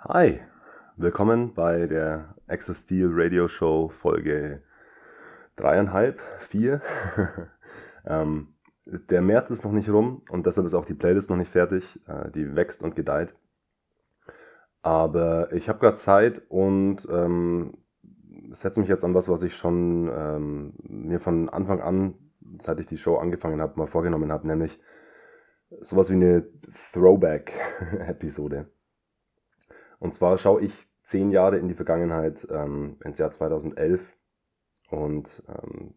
[0.00, 0.38] Hi,
[0.96, 4.62] willkommen bei der Access Steel Radio Show Folge
[5.56, 6.80] dreieinhalb, vier.
[8.06, 8.54] ähm,
[8.86, 11.98] der März ist noch nicht rum und deshalb ist auch die Playlist noch nicht fertig.
[12.06, 13.34] Äh, die wächst und gedeiht.
[14.82, 17.78] Aber ich habe gerade Zeit und ähm,
[18.52, 22.14] setze mich jetzt an was, was ich schon ähm, mir von Anfang an,
[22.60, 24.78] seit ich die Show angefangen habe, mal vorgenommen habe, nämlich
[25.80, 26.46] sowas wie eine
[26.92, 28.68] Throwback-Episode.
[29.98, 34.16] Und zwar schaue ich zehn Jahre in die Vergangenheit, ähm, ins Jahr 2011
[34.90, 35.94] und ähm,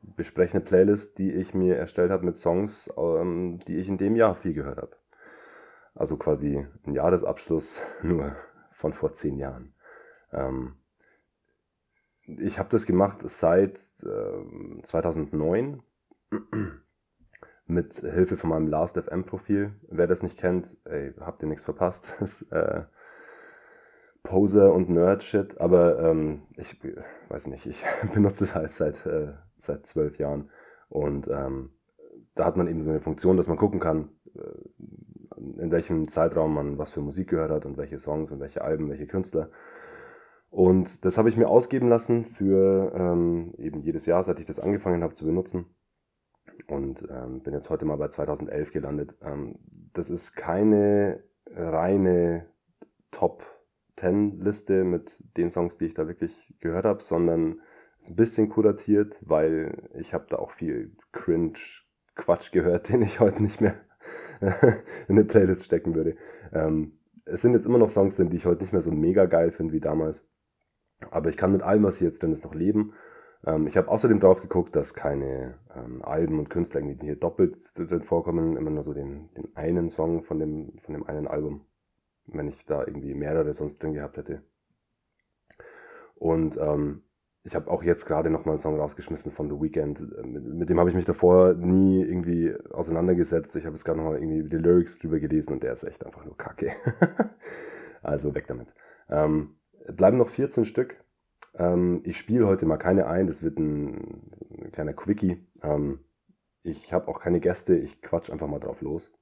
[0.00, 4.16] bespreche eine Playlist, die ich mir erstellt habe mit Songs, ähm, die ich in dem
[4.16, 4.96] Jahr viel gehört habe.
[5.94, 8.36] Also quasi ein Jahresabschluss nur
[8.72, 9.74] von vor zehn Jahren.
[10.32, 10.76] Ähm,
[12.26, 15.82] ich habe das gemacht seit äh, 2009
[17.66, 19.74] mit Hilfe von meinem Last FM Profil.
[19.88, 22.14] Wer das nicht kennt, ey, habt ihr nichts verpasst.
[22.20, 22.84] Das, äh,
[24.24, 26.76] Poser und Nerd-Shit, aber ähm, ich
[27.28, 30.50] weiß nicht, ich benutze es halt seit, äh, seit zwölf Jahren
[30.88, 31.70] und ähm,
[32.34, 36.54] da hat man eben so eine Funktion, dass man gucken kann, äh, in welchem Zeitraum
[36.54, 39.50] man was für Musik gehört hat und welche Songs und welche Alben, welche Künstler.
[40.50, 44.60] Und das habe ich mir ausgeben lassen für ähm, eben jedes Jahr, seit ich das
[44.60, 45.66] angefangen habe zu benutzen.
[46.66, 49.16] Und ähm, bin jetzt heute mal bei 2011 gelandet.
[49.20, 49.58] Ähm,
[49.92, 51.24] das ist keine
[51.56, 52.46] reine
[53.10, 53.53] Top
[53.98, 57.60] 10-Liste mit den Songs, die ich da wirklich gehört habe, sondern
[57.98, 63.42] ist ein bisschen kuratiert, weil ich habe da auch viel Cringe-Quatsch gehört, den ich heute
[63.42, 63.74] nicht mehr
[64.40, 66.16] in eine Playlist stecken würde.
[66.52, 69.26] Ähm, es sind jetzt immer noch Songs drin, die ich heute nicht mehr so mega
[69.26, 70.26] geil finde wie damals.
[71.10, 72.92] Aber ich kann mit allem, was hier jetzt drin ist, noch leben.
[73.46, 77.78] Ähm, ich habe außerdem drauf geguckt, dass keine ähm, Alben und Künstler irgendwie hier doppelt
[77.78, 81.66] drin vorkommen, immer nur so den, den einen Song von dem, von dem einen Album
[82.26, 84.42] wenn ich da irgendwie mehrere sonst drin gehabt hätte.
[86.14, 87.02] Und ähm,
[87.46, 90.00] ich habe auch jetzt gerade nochmal einen Song rausgeschmissen von The Weeknd.
[90.24, 93.54] Mit, mit dem habe ich mich davor nie irgendwie auseinandergesetzt.
[93.56, 96.24] Ich habe jetzt gerade nochmal irgendwie die Lyrics drüber gelesen und der ist echt einfach
[96.24, 96.72] nur kacke.
[98.02, 98.68] also weg damit.
[99.10, 99.56] Ähm,
[99.92, 100.96] bleiben noch 14 Stück.
[101.54, 103.26] Ähm, ich spiele heute mal keine ein.
[103.26, 104.30] Das wird ein,
[104.62, 105.46] ein kleiner Quickie.
[105.62, 106.00] Ähm,
[106.62, 107.76] ich habe auch keine Gäste.
[107.76, 109.12] Ich quatsch einfach mal drauf los.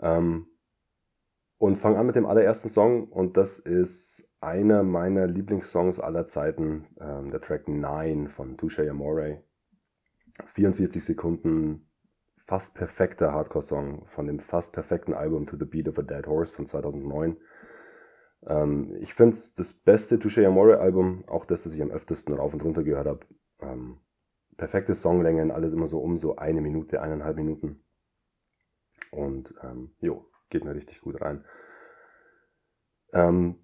[0.00, 0.46] Ähm,
[1.64, 6.86] und fange an mit dem allerersten Song und das ist einer meiner Lieblingssongs aller Zeiten,
[7.00, 9.42] ähm, der Track 9 von Touche Amore.
[10.52, 11.88] 44 Sekunden,
[12.44, 16.52] fast perfekter Hardcore-Song von dem fast perfekten Album To the Beat of a Dead Horse
[16.52, 17.38] von 2009.
[18.46, 22.34] Ähm, ich finde es das beste Touche Amore Album, auch das, das ich am öftesten
[22.34, 23.20] rauf und runter gehört habe.
[23.60, 24.00] Ähm,
[24.58, 27.80] perfekte Songlängen, alles immer so um so eine Minute, eineinhalb Minuten.
[29.10, 31.44] Und ähm, jo, geht mir richtig gut rein.
[33.12, 33.56] Ähm,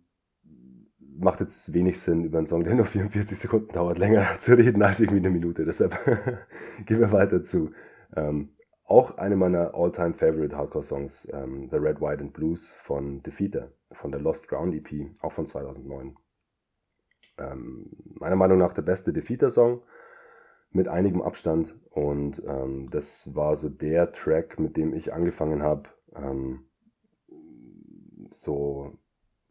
[0.98, 4.82] macht jetzt wenig Sinn, über einen Song, der nur 44 Sekunden dauert, länger zu reden
[4.82, 5.64] als irgendwie eine Minute.
[5.64, 5.96] Deshalb
[6.86, 7.70] gehen wir weiter zu.
[8.16, 13.70] Ähm, auch eine meiner all-time favorite Hardcore-Songs, ähm, The Red, White and Blues von Defeater,
[13.92, 16.16] von der Lost Ground EP, auch von 2009.
[17.38, 17.86] Ähm,
[18.18, 19.82] meiner Meinung nach der beste Defeater-Song
[20.72, 25.88] mit einigem Abstand und ähm, das war so der Track, mit dem ich angefangen habe,
[26.16, 26.69] ähm,
[28.30, 28.98] so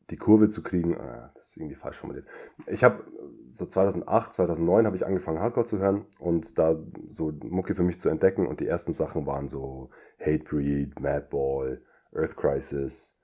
[0.09, 2.25] die Kurve zu kriegen, äh, das ist irgendwie falsch formuliert.
[2.67, 3.03] Ich habe
[3.51, 8.00] so 2008, 2009 habe ich angefangen Hardcore zu hören und da so Mucke für mich
[8.00, 11.81] zu entdecken und die ersten Sachen waren so Hatebreed, Madball,
[12.13, 13.17] Earth Crisis,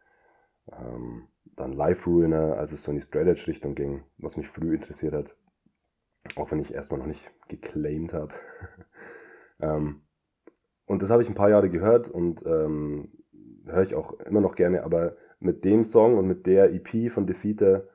[0.71, 4.47] ähm, dann Life Ruiner, als es so in die Straight Edge Richtung ging, was mich
[4.47, 5.35] früh interessiert hat,
[6.35, 8.33] auch wenn ich erstmal noch nicht geclaimed habe.
[9.59, 10.01] ähm,
[10.85, 13.09] und das habe ich ein paar Jahre gehört und ähm,
[13.65, 17.27] höre ich auch immer noch gerne, aber mit dem Song und mit der EP von
[17.27, 17.87] Defeater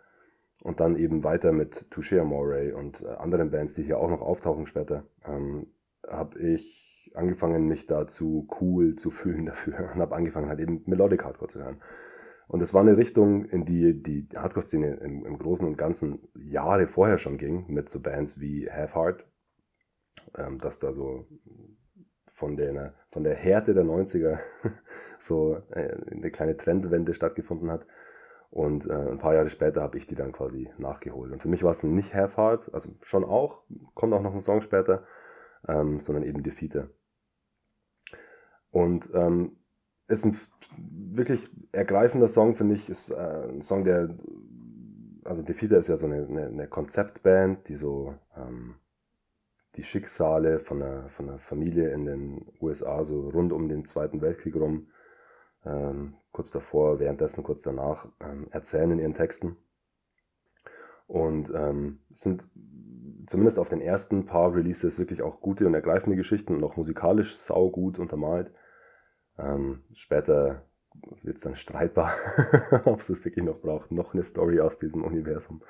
[0.62, 4.21] und dann eben weiter mit Touche Amore und äh, anderen Bands, die hier auch noch
[4.21, 5.67] auftauchen später, ähm,
[6.06, 11.25] habe ich angefangen, mich dazu cool zu fühlen dafür und habe angefangen, halt eben Melodic
[11.25, 11.81] Hardcore zu hören.
[12.47, 16.89] Und es war eine Richtung, in die die Hardcore-Szene im, im, Großen und Ganzen Jahre
[16.89, 19.25] vorher schon ging, mit so Bands wie Half Heart,
[20.36, 21.28] ähm, dass da so
[22.41, 24.39] von der, von der Härte der 90er
[25.21, 27.87] so äh, eine kleine Trendwende stattgefunden hat.
[28.51, 31.31] Und äh, ein paar Jahre später habe ich die dann quasi nachgeholt.
[31.31, 33.63] Und für mich war es nicht Hard, also schon auch,
[33.95, 35.04] kommt auch noch ein Song später,
[35.69, 36.89] ähm, sondern eben Defeater.
[38.71, 39.59] Und ähm,
[40.09, 40.36] ist ein
[40.78, 42.89] wirklich ergreifender Song, finde ich.
[42.89, 44.16] Ist äh, ein Song, der,
[45.25, 48.77] also Defeater ist ja so eine, eine, eine Konzeptband, die so ähm,
[49.77, 54.21] die Schicksale von einer, von einer Familie in den USA, so rund um den Zweiten
[54.21, 54.89] Weltkrieg rum,
[55.65, 59.57] ähm, kurz davor, währenddessen, kurz danach, ähm, erzählen in ihren Texten.
[61.07, 62.45] Und ähm, sind
[63.27, 67.37] zumindest auf den ersten paar Releases wirklich auch gute und ergreifende Geschichten und auch musikalisch
[67.37, 68.53] saugut untermalt.
[69.39, 70.67] Ähm, später
[71.22, 72.13] wird es dann streitbar,
[72.84, 73.91] ob es das wirklich noch braucht.
[73.93, 75.63] Noch eine Story aus diesem Universum.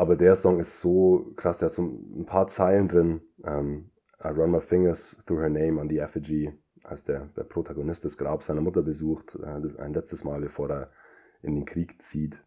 [0.00, 3.20] Aber der Song ist so krass, der hat so ein paar Zeilen drin.
[3.44, 3.90] Ähm,
[4.24, 6.50] I run my fingers through her name on the effigy,
[6.84, 10.90] als der, der Protagonist das Grab seiner Mutter besucht, äh, ein letztes Mal, bevor er
[11.42, 12.42] in den Krieg zieht.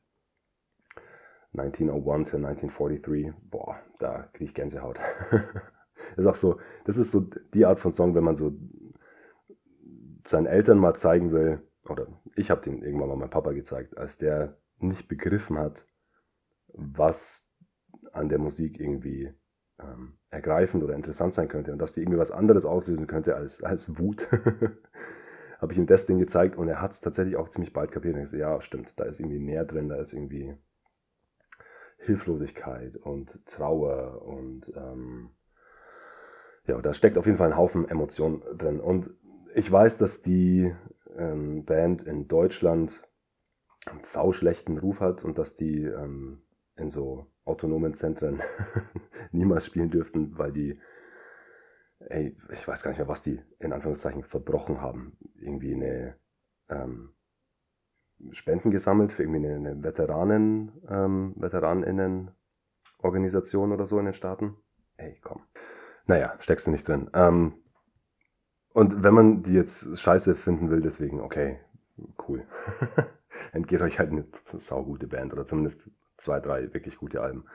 [1.55, 4.99] 1901 to 1943, boah, da kriege ich Gänsehaut.
[6.17, 7.19] ist auch so, das ist so
[7.53, 8.57] die Art von Song, wenn man so
[10.25, 14.17] seinen Eltern mal zeigen will, oder ich habe den irgendwann mal meinem Papa gezeigt, als
[14.17, 15.85] der nicht begriffen hat,
[16.73, 17.47] was
[18.11, 19.33] an der Musik irgendwie
[19.79, 23.63] ähm, ergreifend oder interessant sein könnte und dass die irgendwie was anderes auslösen könnte als,
[23.63, 24.27] als Wut.
[25.63, 28.15] habe ich ihm das Ding gezeigt und er hat es tatsächlich auch ziemlich bald kapiert.
[28.15, 30.57] Und ich so, ja, stimmt, da ist irgendwie mehr drin, da ist irgendwie
[31.99, 35.29] Hilflosigkeit und Trauer und ähm,
[36.67, 38.81] ja, da steckt auf jeden Fall ein Haufen Emotionen drin.
[38.81, 39.09] Und
[39.55, 40.75] ich weiß, dass die
[41.17, 43.01] ähm, Band in Deutschland
[43.85, 46.42] einen sauschlechten Ruf hat und dass die ähm,
[46.75, 48.41] in so autonomen Zentren
[49.31, 50.77] niemals spielen dürften, weil die,
[51.99, 55.17] ey, ich weiß gar nicht mehr, was die in Anführungszeichen verbrochen haben.
[55.35, 56.17] Irgendwie eine
[56.69, 57.13] ähm,
[58.31, 64.55] Spenden gesammelt für irgendwie eine, eine Veteranen, ähm, Veteraninnen-Organisation oder so in den Staaten.
[64.97, 65.43] Ey, komm.
[66.05, 67.09] Naja, steckst du nicht drin.
[67.13, 67.53] Ähm,
[68.73, 71.59] und wenn man die jetzt scheiße finden will, deswegen, okay,
[72.27, 72.45] cool.
[73.51, 74.25] Entgeht euch halt eine
[74.57, 77.45] saugute Band oder zumindest zwei, drei wirklich gute Alben.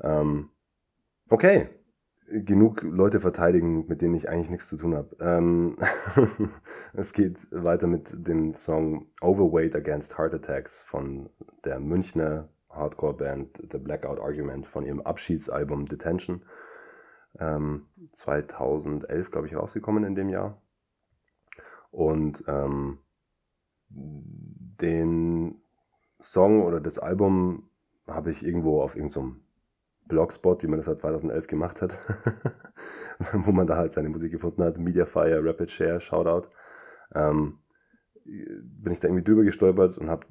[0.00, 0.50] Ähm,
[1.28, 1.68] okay,
[2.28, 5.16] genug Leute verteidigen, mit denen ich eigentlich nichts zu tun habe.
[5.20, 5.76] Ähm,
[6.92, 11.30] es geht weiter mit dem Song Overweight Against Heart Attacks von
[11.64, 16.42] der Münchner Hardcore-Band The Blackout Argument von ihrem Abschiedsalbum Detention.
[17.38, 20.60] Ähm, 2011, glaube ich, rausgekommen in dem Jahr.
[21.90, 22.98] Und ähm,
[23.88, 25.62] den
[26.20, 27.68] Song oder das Album
[28.06, 29.40] habe ich irgendwo auf irgendeinem
[30.06, 31.98] Blogspot, wie man das halt 2011 gemacht hat,
[33.32, 36.48] wo man da halt seine Musik gefunden hat, Mediafire, Rapid Share, Shoutout,
[37.14, 37.58] ähm,
[38.24, 40.26] bin ich da irgendwie drüber gestolpert und habe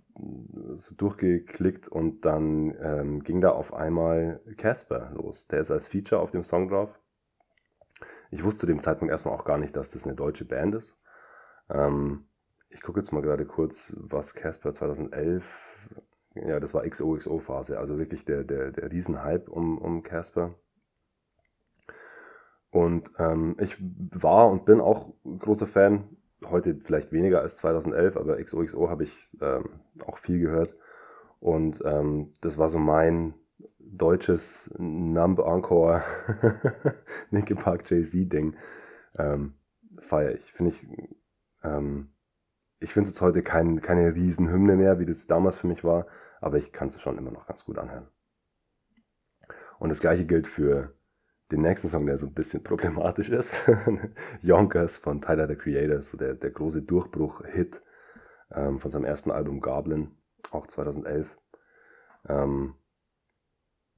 [0.73, 5.47] so durchgeklickt und dann ähm, ging da auf einmal Casper los.
[5.47, 6.99] Der ist als Feature auf dem Song drauf.
[8.31, 10.97] Ich wusste zu dem Zeitpunkt erstmal auch gar nicht, dass das eine deutsche Band ist.
[11.69, 12.25] Ähm,
[12.75, 15.43] ich gucke jetzt mal gerade kurz, was Casper 2011
[16.35, 20.55] ja, das war XOXO-Phase, also wirklich der, der, der Riesenhype um, um Casper.
[22.71, 26.09] Und ähm, ich war und bin auch großer Fan,
[26.43, 29.69] heute vielleicht weniger als 2011, aber XOXO habe ich ähm,
[30.05, 30.75] auch viel gehört.
[31.39, 33.33] Und ähm, das war so mein
[33.79, 36.03] deutsches Numb Encore
[37.31, 38.57] Linkin Park Jay-Z-Ding.
[39.17, 39.53] Ähm,
[39.99, 40.51] feier ich.
[40.51, 40.85] Finde ich,
[41.63, 42.09] ähm,
[42.79, 46.05] ich finde es heute kein, keine Riesenhymne mehr, wie das damals für mich war
[46.45, 48.07] aber ich kann es schon immer noch ganz gut anhören.
[49.79, 50.93] Und das gleiche gilt für
[51.51, 53.59] den nächsten Song, der so ein bisschen problematisch ist.
[54.41, 57.81] Yonkers von Tyler the Creator, so der, der große Durchbruch-Hit
[58.51, 60.11] ähm, von seinem ersten Album Goblin,
[60.51, 61.35] auch 2011.
[62.27, 62.75] Ähm,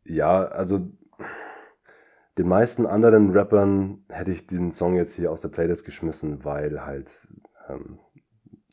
[0.05, 0.89] ja, also
[2.38, 6.86] den meisten anderen Rappern hätte ich den Song jetzt hier aus der Playlist geschmissen, weil
[6.86, 7.27] halt
[7.67, 8.00] ähm,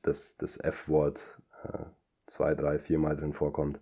[0.06, 1.84] das, das F-Wort äh,
[2.26, 3.80] zwei, drei, vier Mal drin vorkommt.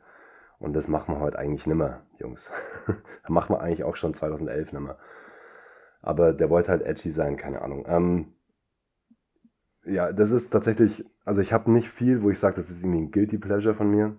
[0.58, 2.50] Und das machen wir heute eigentlich nimmer, Jungs.
[2.86, 4.98] da machen wir eigentlich auch schon 2011 nimmer.
[6.00, 7.84] Aber der wollte halt edgy sein, keine Ahnung.
[7.88, 8.32] Ähm,
[9.84, 13.00] ja, das ist tatsächlich, also ich habe nicht viel, wo ich sage, das ist irgendwie
[13.00, 14.16] ein Guilty Pleasure von mir.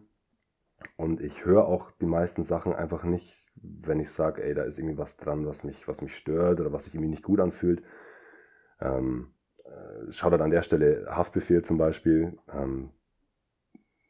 [0.98, 4.77] Und ich höre auch die meisten Sachen einfach nicht, wenn ich sage, ey, da ist
[4.77, 7.83] irgendwie was dran, was mich, was mich stört oder was sich irgendwie nicht gut anfühlt.
[8.81, 9.33] Ähm,
[9.63, 12.38] äh, schaut an der Stelle Haftbefehl zum Beispiel.
[12.53, 12.91] Ähm,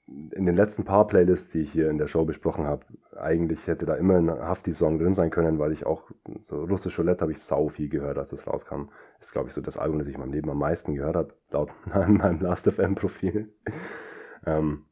[0.07, 3.85] in den letzten paar Playlists, die ich hier in der Show besprochen habe, eigentlich hätte
[3.85, 7.41] da immer ein Hafti-Song drin sein können, weil ich auch so russisch Roulette habe ich
[7.41, 8.89] sau viel gehört, als das rauskam.
[9.19, 11.33] Ist, glaube ich, so das Album, das ich in meinem Leben am meisten gehört habe,
[11.51, 13.53] laut meinem Last.fm-Profil.
[14.45, 14.85] ähm,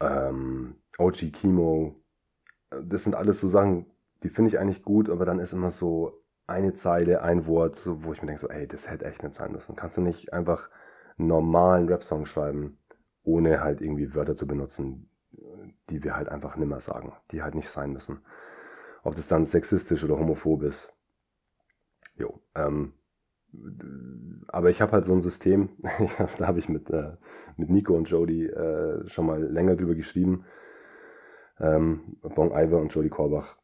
[0.00, 1.94] ähm, OG Chemo,
[2.70, 3.86] das sind alles so Sachen,
[4.22, 8.12] die finde ich eigentlich gut, aber dann ist immer so eine Zeile, ein Wort, wo
[8.12, 9.76] ich mir denke, so, ey, das hätte echt nicht sein müssen.
[9.76, 10.70] Kannst du nicht einfach
[11.18, 12.78] einen normalen Rap-Song schreiben?
[13.26, 15.10] ohne halt irgendwie Wörter zu benutzen,
[15.90, 18.20] die wir halt einfach nimmer sagen, die halt nicht sein müssen.
[19.02, 20.92] Ob das dann sexistisch oder homophob ist.
[22.16, 22.94] Jo, ähm,
[24.48, 25.70] aber ich habe halt so ein System,
[26.38, 27.16] da habe ich mit, äh,
[27.56, 30.44] mit Nico und Jody äh, schon mal länger drüber geschrieben.
[31.58, 33.56] Ähm, Bon Iver und Jody Korbach.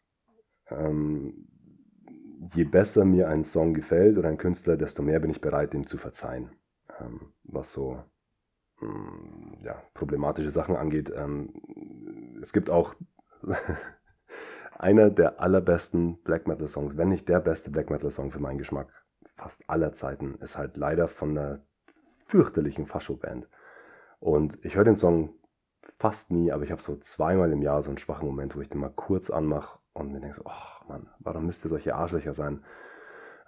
[0.71, 1.47] Ähm,
[2.55, 5.87] je besser mir ein Song gefällt oder ein Künstler, desto mehr bin ich bereit, dem
[5.87, 6.51] zu verzeihen.
[7.01, 8.03] Ähm, was so
[8.81, 11.13] mh, mm, ja, problematische Sachen angeht.
[11.15, 12.95] Ähm, es gibt auch
[14.79, 18.59] einer der allerbesten Black Metal Songs, wenn nicht der beste Black Metal Song für meinen
[18.59, 18.89] Geschmack
[19.37, 21.61] fast aller Zeiten, ist halt leider von einer
[22.27, 23.49] fürchterlichen Fascho-Band.
[24.21, 25.35] Und ich höre den Song
[25.99, 28.69] fast nie, aber ich habe so zweimal im Jahr so einen schwachen Moment, wo ich
[28.69, 32.35] den mal kurz anmache und mir denke so, oh Mann, warum müsst ihr solche Arschlöcher
[32.35, 32.65] sein?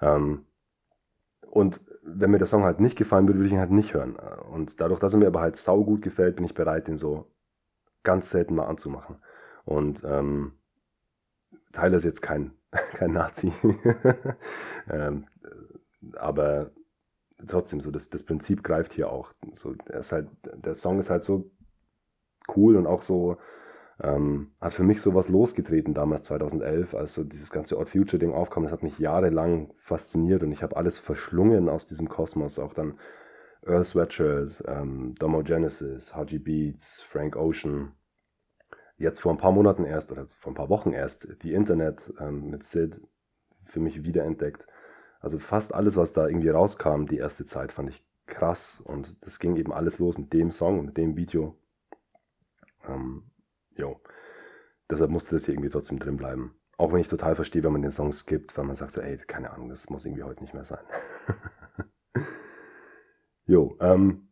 [0.00, 0.46] Ähm,
[1.50, 4.16] und wenn mir der Song halt nicht gefallen würde, würde ich ihn halt nicht hören.
[4.16, 7.30] Und dadurch, dass er mir aber halt saugut gefällt, bin ich bereit, den so
[8.02, 9.16] ganz selten mal anzumachen.
[9.64, 10.52] Und ähm,
[11.72, 12.52] Tyler ist jetzt kein,
[12.94, 13.52] kein Nazi.
[14.90, 15.26] ähm,
[16.16, 16.70] aber
[17.46, 19.32] trotzdem so, das, das Prinzip greift hier auch.
[19.52, 21.50] So, er ist halt, der Song ist halt so
[22.54, 23.36] cool und auch so,
[24.02, 28.32] ähm, hat für mich sowas losgetreten damals 2011, als so dieses ganze Odd Future Ding
[28.32, 28.64] aufkam.
[28.64, 32.58] Das hat mich jahrelang fasziniert und ich habe alles verschlungen aus diesem Kosmos.
[32.58, 32.98] Auch dann
[33.62, 37.92] Earl Sweatshirt, ähm, Domo Genesis, Haji Beats, Frank Ocean.
[38.96, 42.50] Jetzt vor ein paar Monaten erst oder vor ein paar Wochen erst The Internet ähm,
[42.50, 43.00] mit Sid
[43.64, 44.66] für mich wiederentdeckt.
[45.20, 49.38] Also fast alles, was da irgendwie rauskam, die erste Zeit, fand ich krass und das
[49.38, 51.56] ging eben alles los mit dem Song und mit dem Video.
[52.88, 53.30] Ähm,
[53.76, 54.00] jo.
[54.90, 56.54] Deshalb musste das hier irgendwie trotzdem drin bleiben.
[56.76, 59.16] Auch wenn ich total verstehe, wenn man den Song skippt, weil man sagt so, ey,
[59.16, 60.84] keine Ahnung, das muss irgendwie heute nicht mehr sein.
[63.46, 64.28] jo, ähm,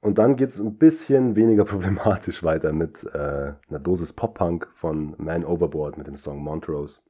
[0.00, 5.14] und dann geht es ein bisschen weniger problematisch weiter mit äh, einer Dosis Pop-Punk von
[5.18, 7.00] Man Overboard mit dem Song Montrose.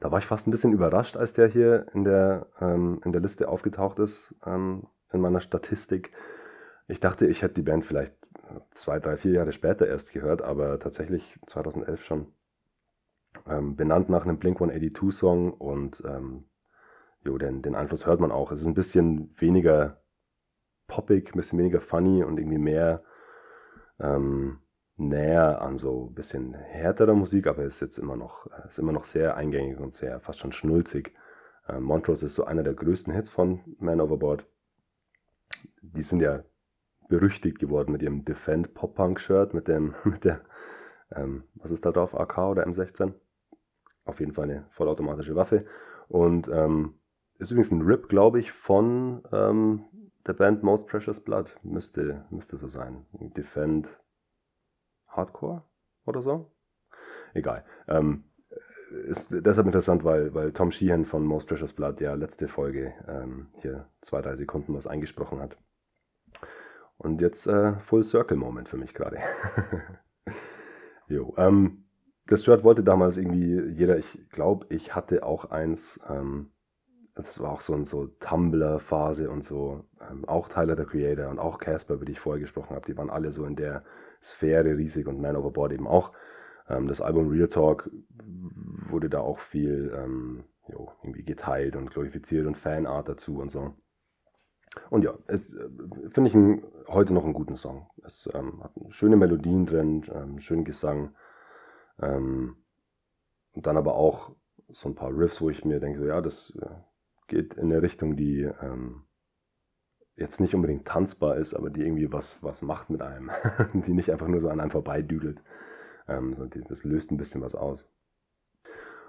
[0.00, 3.22] Da war ich fast ein bisschen überrascht, als der hier in der, ähm, in der
[3.22, 6.10] Liste aufgetaucht ist, ähm, in meiner Statistik.
[6.88, 8.25] Ich dachte, ich hätte die Band vielleicht
[8.72, 12.32] zwei, drei, vier Jahre später erst gehört, aber tatsächlich 2011 schon.
[13.46, 16.44] Ähm, benannt nach einem Blink 182 Song und ähm,
[17.22, 18.50] jo, den, den Einfluss hört man auch.
[18.50, 20.00] Es ist ein bisschen weniger
[20.86, 23.02] poppig, ein bisschen weniger funny und irgendwie mehr
[24.00, 24.60] ähm,
[24.96, 29.04] näher an so ein bisschen härterer Musik, aber ist jetzt immer noch, ist immer noch
[29.04, 31.12] sehr eingängig und sehr fast schon schnulzig.
[31.68, 34.46] Ähm, Montrose ist so einer der größten Hits von Man Overboard.
[35.82, 36.42] Die sind ja
[37.08, 40.40] berüchtigt geworden mit ihrem Defend Pop Punk Shirt, mit dem, mit der,
[41.14, 43.12] ähm, was ist da drauf, AK oder M16?
[44.04, 45.64] Auf jeden Fall eine vollautomatische Waffe.
[46.08, 46.94] Und ähm,
[47.38, 49.84] ist übrigens ein Rip, glaube ich, von ähm,
[50.26, 51.56] der Band Most Precious Blood.
[51.62, 53.04] Müsste, müsste so sein.
[53.12, 53.88] Defend
[55.08, 55.62] Hardcore
[56.04, 56.50] oder so.
[57.34, 57.64] Egal.
[57.88, 58.24] Ähm,
[59.08, 63.48] ist deshalb interessant, weil, weil Tom Sheehan von Most Precious Blood ja letzte Folge ähm,
[63.60, 65.56] hier zwei, drei Sekunden was eingesprochen hat.
[66.98, 69.18] Und jetzt äh, Full Circle Moment für mich gerade.
[71.08, 71.84] jo, ähm,
[72.26, 76.50] das Shirt wollte damals irgendwie jeder, ich glaube, ich hatte auch eins, ähm,
[77.14, 81.38] das war auch so eine so Tumblr-Phase und so, ähm, auch Tyler the Creator und
[81.38, 83.84] auch Casper, über die ich vorher gesprochen habe, die waren alle so in der
[84.22, 86.12] Sphäre riesig und Man Overboard eben auch.
[86.68, 87.90] Ähm, das Album Real Talk
[88.88, 93.74] wurde da auch viel ähm, jo, irgendwie geteilt und glorifiziert und Fanart dazu und so.
[94.90, 95.38] Und ja, äh,
[96.08, 97.88] finde ich ein, heute noch einen guten Song.
[98.04, 101.14] Es ähm, hat schöne Melodien drin, ähm, schönen Gesang.
[102.00, 102.56] Ähm,
[103.52, 104.32] und dann aber auch
[104.68, 106.68] so ein paar Riffs, wo ich mir denke, so ja, das äh,
[107.28, 109.04] geht in eine Richtung, die ähm,
[110.16, 113.30] jetzt nicht unbedingt tanzbar ist, aber die irgendwie was, was macht mit einem.
[113.74, 115.42] die nicht einfach nur so an einem vorbeidüdelt.
[116.08, 117.88] Ähm, so die, das löst ein bisschen was aus.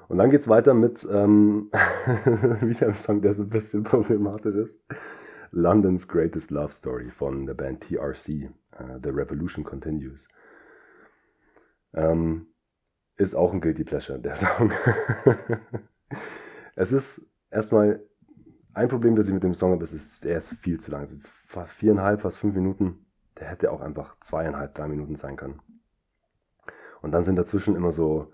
[0.07, 1.69] Und dann geht es weiter mit ähm,
[2.61, 4.79] wieder einem Song, der so ein bisschen problematisch ist.
[5.51, 10.27] London's Greatest Love Story von der Band TRC, uh, äh, The Revolution Continues.
[11.93, 12.47] Ähm,
[13.17, 14.71] ist auch ein Guilty Pleasure, der Song.
[16.75, 18.03] es ist erstmal
[18.73, 21.01] ein Problem, das ich mit dem Song habe, ist, er ist viel zu lang.
[21.01, 21.17] Also
[21.65, 23.05] viereinhalb, fast fünf Minuten.
[23.39, 25.61] Der hätte auch einfach zweieinhalb, drei Minuten sein können.
[27.01, 28.31] Und dann sind dazwischen immer so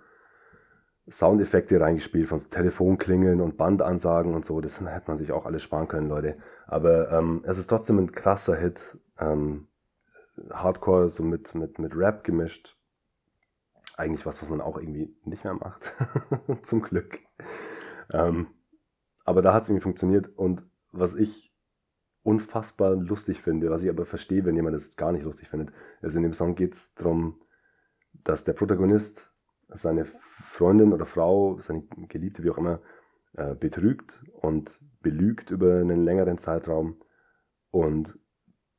[1.10, 4.62] Soundeffekte reingespielt von so Telefonklingeln und Bandansagen und so.
[4.62, 6.38] Das hätte man sich auch alles sparen können, Leute.
[6.66, 8.98] Aber ähm, es ist trotzdem ein krasser Hit.
[9.20, 9.68] Ähm,
[10.52, 12.78] Hardcore so mit, mit, mit Rap gemischt.
[13.98, 15.94] Eigentlich was, was man auch irgendwie nicht mehr macht.
[16.64, 17.20] Zum Glück.
[18.12, 18.48] Ähm,
[19.26, 20.30] aber da hat es irgendwie funktioniert.
[20.36, 21.54] Und was ich
[22.24, 26.16] unfassbar lustig finde, was ich aber verstehe, wenn jemand es gar nicht lustig findet, ist
[26.16, 27.42] in dem Song geht es darum,
[28.24, 29.33] dass der Protagonist
[29.76, 32.80] seine Freundin oder Frau, seine Geliebte, wie auch immer,
[33.34, 37.02] äh, betrügt und belügt über einen längeren Zeitraum.
[37.72, 38.18] Und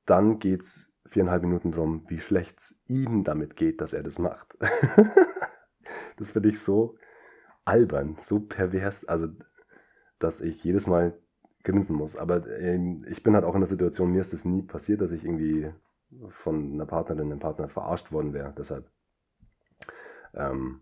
[0.07, 4.19] dann geht es viereinhalb Minuten darum, wie schlecht es ihm damit geht, dass er das
[4.19, 4.57] macht.
[6.17, 6.97] das finde ich so
[7.65, 9.29] albern, so pervers, also
[10.19, 11.19] dass ich jedes Mal
[11.63, 12.17] grinsen muss.
[12.17, 15.13] Aber ähm, ich bin halt auch in der Situation, mir ist es nie passiert, dass
[15.13, 15.73] ich irgendwie
[16.29, 18.55] von einer Partnerin, einem Partner verarscht worden wäre.
[18.57, 18.89] Deshalb
[20.35, 20.81] ähm,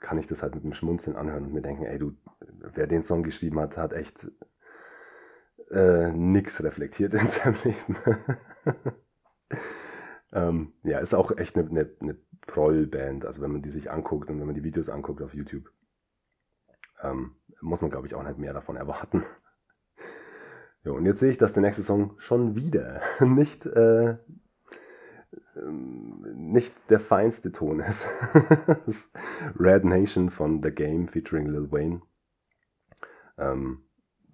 [0.00, 3.02] kann ich das halt mit einem Schmunzeln anhören und mir denken, ey, du, wer den
[3.02, 4.30] Song geschrieben hat, hat echt
[5.70, 7.96] äh, nix reflektiert in seinem Leben.
[10.32, 14.30] ähm, ja, ist auch echt eine, eine, eine Proll-Band, also wenn man die sich anguckt
[14.30, 15.70] und wenn man die Videos anguckt auf YouTube,
[17.02, 19.24] ähm, muss man, glaube ich, auch nicht mehr davon erwarten.
[20.84, 24.16] ja, und jetzt sehe ich, dass der nächste Song schon wieder nicht äh,
[26.34, 28.06] nicht der feinste Ton ist.
[29.58, 32.02] Red Nation von The Game featuring Lil Wayne.
[33.36, 33.82] Ähm,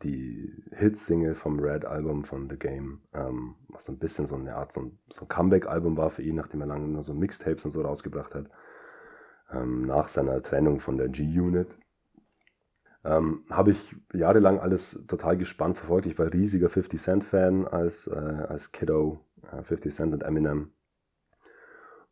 [0.03, 4.73] die Hitsingle vom Red-Album von The Game, ähm, was so ein bisschen so eine Art,
[4.73, 7.71] so ein, so ein Comeback-Album war für ihn, nachdem er lange nur so Mixtapes und
[7.71, 8.51] so rausgebracht hat.
[9.51, 11.79] Ähm, nach seiner Trennung von der G-Unit.
[13.05, 16.07] Ähm, Habe ich jahrelang alles total gespannt verfolgt.
[16.07, 19.21] Ich war riesiger 50 Cent-Fan als, äh, als Kiddo.
[19.53, 20.73] Äh, 50 Cent und Eminem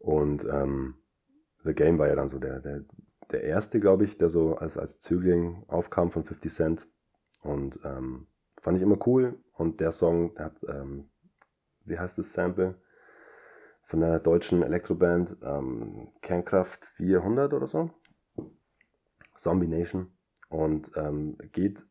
[0.02, 0.96] und ähm,
[1.62, 2.84] The Game war ja dann so der, der,
[3.30, 6.88] der erste, glaube ich, der so als, als Zögling aufkam von 50 Cent.
[7.40, 8.26] Und ähm,
[8.60, 9.38] fand ich immer cool.
[9.52, 11.08] Und der Song der hat, ähm,
[11.84, 12.74] wie heißt das Sample?
[13.84, 17.88] Von der deutschen Elektroband ähm, Kernkraft 400 oder so.
[19.36, 20.12] Zombie Nation.
[20.48, 21.84] Und ähm, geht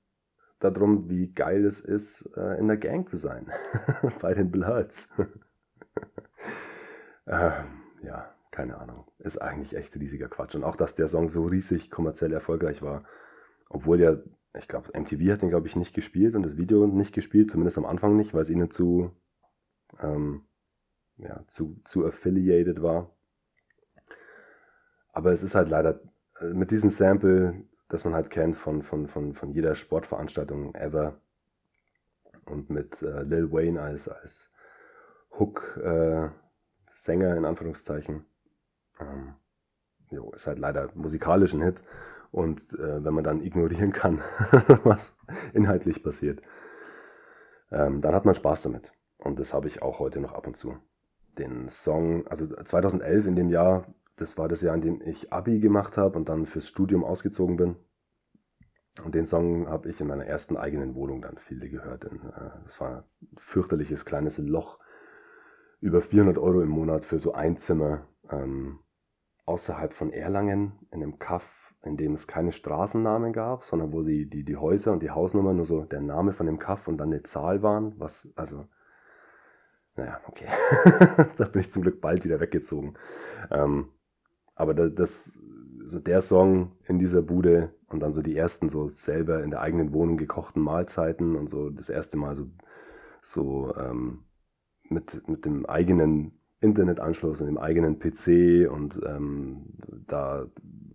[0.59, 3.49] darum, wie geil es ist, äh, in der Gang zu sein.
[4.21, 5.09] Bei den Bloods.
[7.27, 9.05] ähm, ja, keine Ahnung.
[9.19, 10.55] Ist eigentlich echt riesiger Quatsch.
[10.55, 13.03] Und auch, dass der Song so riesig kommerziell erfolgreich war,
[13.69, 14.17] obwohl ja,
[14.57, 17.77] ich glaube, MTV hat den, glaube ich, nicht gespielt und das Video nicht gespielt, zumindest
[17.77, 19.11] am Anfang nicht, weil es ihnen zu,
[20.01, 20.45] ähm,
[21.17, 23.15] ja, zu, zu affiliated war.
[25.13, 26.01] Aber es ist halt leider
[26.39, 31.21] äh, mit diesem Sample, das man halt kennt von, von, von, von jeder Sportveranstaltung ever
[32.45, 34.49] und mit äh, Lil Wayne als, als
[35.39, 36.29] Hook, äh,
[36.91, 38.25] Sänger in Anführungszeichen.
[38.99, 39.33] Ähm,
[40.11, 41.81] jo, ist halt leider musikalisch ein Hit.
[42.31, 44.21] Und äh, wenn man dann ignorieren kann,
[44.83, 45.17] was
[45.53, 46.41] inhaltlich passiert,
[47.71, 48.93] ähm, dann hat man Spaß damit.
[49.17, 50.77] Und das habe ich auch heute noch ab und zu.
[51.37, 55.59] Den Song, also 2011 in dem Jahr, das war das Jahr, in dem ich Abi
[55.59, 57.75] gemacht habe und dann fürs Studium ausgezogen bin.
[59.03, 62.05] Und den Song habe ich in meiner ersten eigenen Wohnung dann viele gehört.
[62.05, 62.09] Äh,
[62.65, 64.79] das war ein fürchterliches kleines Loch
[65.81, 68.79] über 400 Euro im Monat für so ein Zimmer ähm,
[69.45, 74.29] außerhalb von Erlangen in einem Kaff, in dem es keine Straßennamen gab, sondern wo sie
[74.29, 77.09] die, die Häuser und die Hausnummer nur so der Name von dem Kaff und dann
[77.09, 78.65] eine Zahl waren, was, also,
[79.95, 80.47] naja, okay.
[81.37, 82.93] da bin ich zum Glück bald wieder weggezogen.
[83.49, 83.89] Ähm,
[84.53, 85.39] aber das,
[85.85, 89.61] so der Song in dieser Bude und dann so die ersten so selber in der
[89.61, 92.45] eigenen Wohnung gekochten Mahlzeiten und so das erste Mal so,
[93.21, 94.25] so ähm,
[94.91, 99.65] mit, mit dem eigenen Internetanschluss und dem eigenen PC und ähm,
[100.07, 100.45] da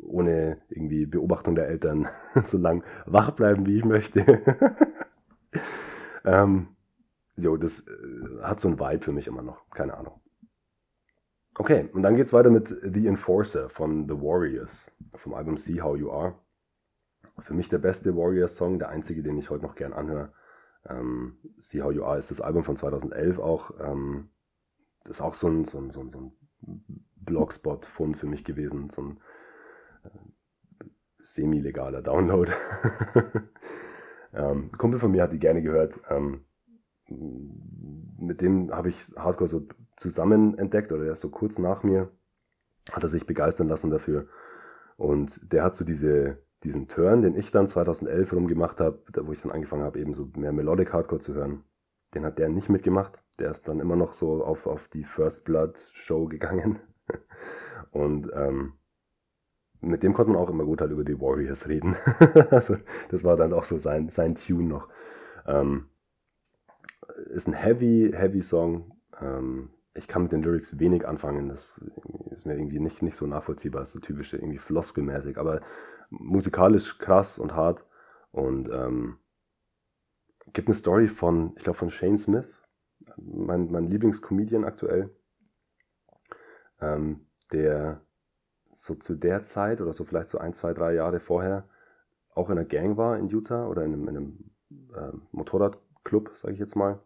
[0.01, 2.09] ohne irgendwie Beobachtung der Eltern
[2.45, 4.25] so lang wach bleiben, wie ich möchte.
[6.25, 6.69] ähm,
[7.37, 9.69] jo, das äh, hat so ein Vibe für mich immer noch.
[9.71, 10.21] Keine Ahnung.
[11.59, 15.97] Okay, und dann geht's weiter mit The Enforcer von The Warriors vom Album See How
[15.97, 16.35] You Are.
[17.39, 20.33] Für mich der beste Warriors-Song, der einzige, den ich heute noch gern anhöre.
[20.89, 23.73] Ähm, See How You Are ist das Album von 2011 auch.
[23.81, 24.29] Ähm,
[25.05, 26.33] das ist auch so ein, so ein, so ein, so ein
[27.17, 29.21] Blogspot-Fund für mich gewesen, so ein
[30.05, 30.85] äh,
[31.21, 32.53] semi-legaler Download.
[34.33, 36.01] ähm, Kumpel von mir hat die gerne gehört.
[36.09, 36.45] Ähm,
[37.09, 42.11] mit dem habe ich Hardcore so zusammen entdeckt oder erst so kurz nach mir
[42.93, 44.29] hat er sich begeistern lassen dafür.
[44.97, 49.33] Und der hat so diese diesen Turn, den ich dann 2011 rum gemacht habe, wo
[49.33, 51.65] ich dann angefangen habe, eben so mehr Melodic Hardcore zu hören,
[52.15, 53.23] den hat der nicht mitgemacht.
[53.39, 56.81] Der ist dann immer noch so auf, auf die First Blood Show gegangen.
[57.91, 58.73] Und ähm,
[59.81, 61.97] mit dem konnte man auch immer gut halt über die Warriors reden.
[62.51, 62.77] also
[63.11, 64.89] das war dann auch so sein, sein Tune noch.
[65.47, 65.89] Ähm,
[67.31, 68.97] ist ein heavy, heavy Song.
[69.21, 71.49] Ähm, ich kann mit den Lyrics wenig anfangen.
[71.49, 71.81] Das
[72.31, 73.81] ist mir irgendwie nicht, nicht so nachvollziehbar.
[73.81, 75.61] Das ist so typisch irgendwie floskelmäßig, aber
[76.11, 77.85] musikalisch krass und hart.
[78.31, 79.19] Und ähm,
[80.53, 82.47] gibt eine Story von, ich glaube, von Shane Smith,
[83.17, 85.11] mein, mein Lieblingscomedian aktuell,
[86.81, 88.01] ähm, der
[88.73, 91.69] so zu der Zeit oder so vielleicht so ein, zwei, drei Jahre vorher
[92.37, 94.51] auch in einer Gang war in Utah oder in einem, in einem
[94.95, 97.01] äh, Motorradclub, sage ich jetzt mal.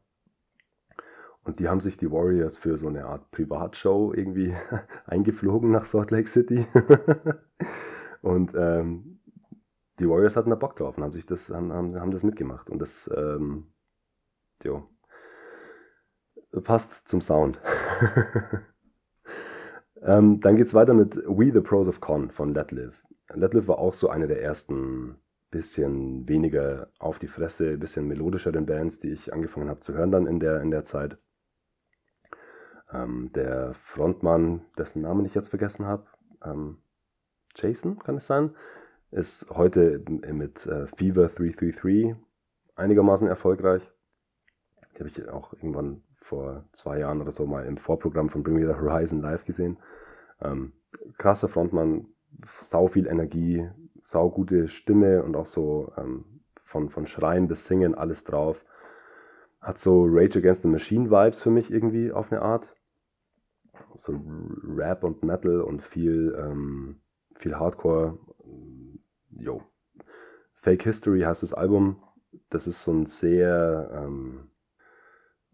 [1.44, 4.55] Und die haben sich die Warriors für so eine Art Privatshow irgendwie
[5.07, 6.66] eingeflogen nach Salt Lake City.
[8.22, 9.20] und ähm,
[9.98, 12.70] die Warriors hatten da Bock drauf und haben sich das, haben, haben, das mitgemacht.
[12.70, 13.66] Und das, ähm,
[14.62, 14.88] jo,
[16.62, 17.61] passt zum Sound.
[20.03, 23.03] ähm, dann es weiter mit We the Pros of Con von Let Live.
[23.33, 25.16] Let Live war auch so eine der ersten
[25.50, 30.26] bisschen weniger auf die Fresse, bisschen melodischeren Bands, die ich angefangen habe zu hören dann
[30.26, 31.18] in der, in der Zeit.
[32.92, 36.05] Ähm, der Frontmann, dessen Namen ich jetzt vergessen habe,
[36.44, 36.79] ähm,
[37.55, 38.55] Jason, kann es sein,
[39.11, 42.16] ist heute mit äh, Fever 333
[42.76, 43.88] einigermaßen erfolgreich.
[44.94, 48.57] Die habe ich auch irgendwann vor zwei Jahren oder so mal im Vorprogramm von Bring
[48.57, 49.79] Me the Horizon live gesehen.
[50.40, 50.72] Ähm,
[51.18, 52.07] krasser Frontmann,
[52.59, 53.68] sau viel Energie,
[54.00, 56.24] sau gute Stimme und auch so ähm,
[56.57, 58.64] von, von Schreien bis Singen alles drauf.
[59.61, 62.74] Hat so Rage Against the Machine Vibes für mich irgendwie auf eine Art.
[63.95, 64.21] So
[64.64, 67.01] Rap und Metal und viel, ähm,
[67.37, 68.19] viel Hardcore.
[69.31, 69.62] Jo.
[70.55, 72.03] Fake History heißt das Album.
[72.49, 74.51] Das ist so ein sehr, ähm,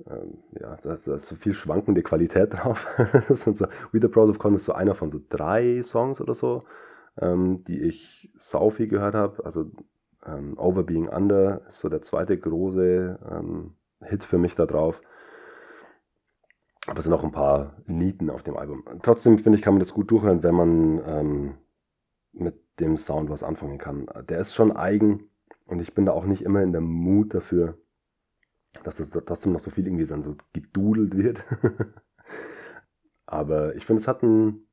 [0.07, 2.87] ähm, ja, da ist, so viel schwankende Qualität drauf.
[3.29, 6.21] das sind so, We the Pros of Con ist so einer von so drei Songs
[6.21, 6.65] oder so,
[7.19, 9.45] ähm, die ich sau viel gehört habe.
[9.45, 9.71] Also
[10.27, 15.01] ähm, Over Being Under ist so der zweite große ähm, Hit für mich da drauf.
[16.87, 18.85] Aber es sind auch ein paar Nieten auf dem Album.
[19.03, 21.55] Trotzdem finde ich, kann man das gut durchhören, wenn man ähm,
[22.33, 24.07] mit dem Sound was anfangen kann.
[24.29, 25.29] Der ist schon eigen
[25.65, 27.79] und ich bin da auch nicht immer in der Mut dafür,
[28.85, 31.45] dass das trotzdem noch so viel irgendwie dann so gedudelt wird.
[33.27, 34.67] Aber ich finde, es hat ein,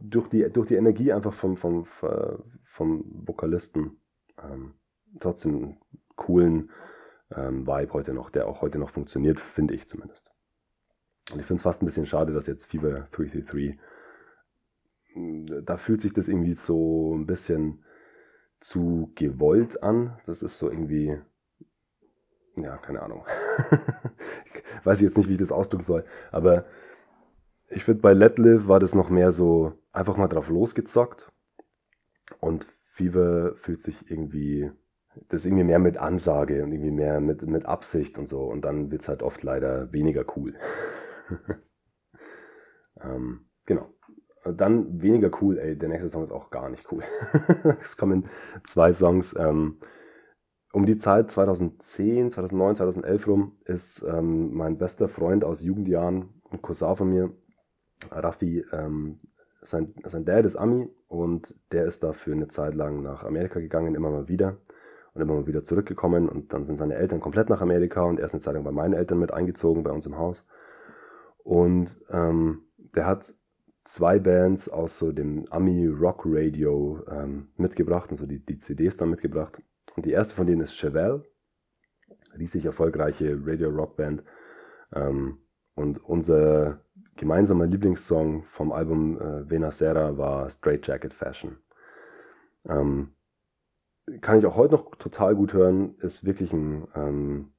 [0.00, 1.86] durch die, durch die Energie einfach vom, vom,
[2.64, 4.00] vom Vokalisten
[4.42, 4.74] ähm,
[5.20, 5.80] trotzdem einen
[6.16, 6.70] coolen
[7.30, 10.30] ähm, Vibe heute noch, der auch heute noch funktioniert, finde ich zumindest.
[11.30, 13.78] Und ich finde es fast ein bisschen schade, dass jetzt Fever 333,
[15.12, 17.84] hm, da fühlt sich das irgendwie so ein bisschen
[18.60, 20.18] zu gewollt an.
[20.26, 21.18] Das ist so irgendwie,
[22.56, 23.24] ja, keine Ahnung.
[24.84, 26.04] Weiß ich jetzt nicht, wie ich das ausdrücken soll.
[26.30, 26.64] Aber
[27.68, 31.30] ich finde, bei Let Live war das noch mehr so einfach mal drauf losgezockt.
[32.40, 34.70] Und Fever fühlt sich irgendwie,
[35.28, 38.42] das ist irgendwie mehr mit Ansage und irgendwie mehr mit, mit Absicht und so.
[38.44, 40.54] Und dann wird es halt oft leider weniger cool.
[43.02, 43.88] ähm, genau.
[44.44, 47.02] Dann weniger cool, ey, der nächste Song ist auch gar nicht cool.
[47.80, 48.26] es kommen
[48.64, 49.34] zwei Songs.
[49.38, 49.78] Ähm,
[50.72, 56.62] um die Zeit 2010, 2009, 2011 rum ist ähm, mein bester Freund aus Jugendjahren, ein
[56.62, 57.30] Cousin von mir,
[58.10, 59.20] Raffi, ähm,
[59.62, 63.60] sein, sein Dad ist Ami und der ist da für eine Zeit lang nach Amerika
[63.60, 64.56] gegangen, immer mal wieder
[65.14, 68.26] und immer mal wieder zurückgekommen und dann sind seine Eltern komplett nach Amerika und er
[68.26, 70.44] ist eine Zeit lang bei meinen Eltern mit eingezogen, bei uns im Haus.
[71.42, 73.34] Und ähm, der hat
[73.84, 78.96] zwei Bands aus so dem Ami Rock Radio ähm, mitgebracht und so die, die CDs
[78.96, 79.60] dann mitgebracht.
[79.96, 81.24] Und die erste von denen ist Chevelle,
[82.38, 84.22] riesig erfolgreiche Radio-Rock-Band.
[84.94, 85.38] Ähm,
[85.74, 86.80] und unser
[87.16, 91.58] gemeinsamer Lieblingssong vom Album äh, Vena Sera war Straight Jacket Fashion.
[92.66, 93.14] Ähm,
[94.20, 97.52] kann ich auch heute noch total gut hören, ist wirklich ein, ähm,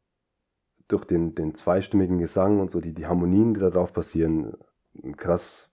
[0.87, 4.53] durch den, den zweistimmigen Gesang und so, die, die Harmonien, die da drauf passieren,
[5.03, 5.69] ein krass,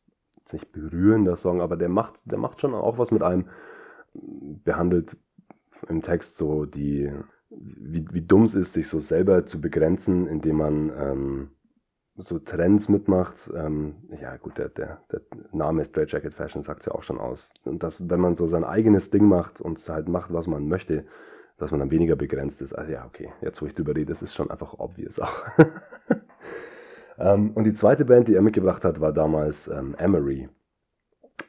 [0.53, 3.47] nicht berührender Song, aber der macht, der macht schon auch was mit einem,
[4.13, 5.17] behandelt
[5.89, 7.13] im Text so die,
[7.51, 11.51] wie, wie dumm es ist, sich so selber zu begrenzen, indem man ähm,
[12.17, 13.51] so Trends mitmacht.
[13.55, 15.21] Ähm, ja, gut, der, der, der
[15.53, 17.53] Name Straight Jacket Fashion sagt es ja auch schon aus.
[17.65, 21.07] Und dass, wenn man so sein eigenes Ding macht und halt macht, was man möchte,
[21.61, 22.73] dass man dann weniger begrenzt ist.
[22.73, 25.43] Also ja, okay, jetzt wo ich drüber rede, das ist schon einfach obvious auch.
[27.19, 30.49] ähm, und die zweite Band, die er mitgebracht hat, war damals ähm, Emery.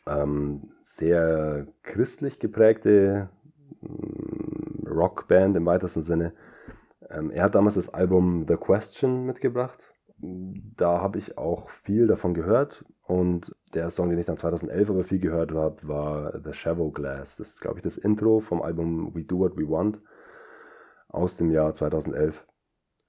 [0.05, 3.29] Ähm, sehr christlich geprägte
[4.85, 6.33] Rockband im weitesten Sinne.
[7.09, 9.90] Ähm, er hat damals das Album The Question mitgebracht.
[10.21, 12.85] Da habe ich auch viel davon gehört.
[13.03, 17.37] Und der Song, den ich dann 2011 aber viel gehört habe, war The Shadow Glass.
[17.37, 19.99] Das ist, glaube ich, das Intro vom Album We Do What We Want
[21.09, 22.45] aus dem Jahr 2011.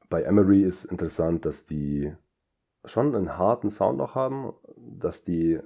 [0.08, 2.14] Bei Emery ist interessant, dass die
[2.84, 5.60] schon einen harten Sound noch haben, dass die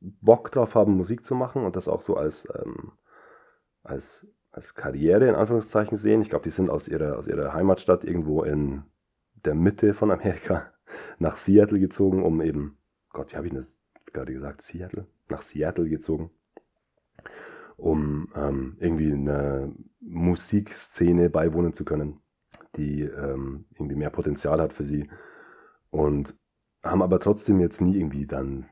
[0.00, 2.92] Bock drauf haben, Musik zu machen und das auch so als, ähm,
[3.82, 6.22] als als Karriere in Anführungszeichen sehen.
[6.22, 8.82] Ich glaube, die sind aus ihrer, aus ihrer Heimatstadt irgendwo in
[9.44, 10.72] der Mitte von Amerika
[11.18, 12.78] nach Seattle gezogen, um eben,
[13.10, 13.80] Gott, wie habe ich das
[14.12, 14.62] gerade gesagt?
[14.62, 15.06] Seattle?
[15.28, 16.30] Nach Seattle gezogen.
[17.76, 22.20] um ähm, irgendwie eine Musikszene beiwohnen zu können,
[22.76, 25.08] die ähm, irgendwie mehr Potenzial hat für sie.
[25.90, 26.36] Und
[26.82, 28.68] haben aber trotzdem jetzt nie irgendwie dann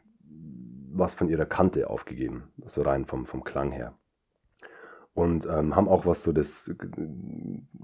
[0.93, 3.97] was von ihrer Kante aufgegeben, so rein vom, vom Klang her.
[5.17, 6.71] Und ähm, haben auch, was so das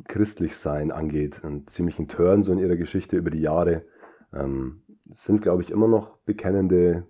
[0.06, 3.86] Christlichsein angeht, einen ziemlichen Turn so in ihrer Geschichte über die Jahre.
[4.34, 7.06] Ähm, sind, glaube ich, immer noch bekennende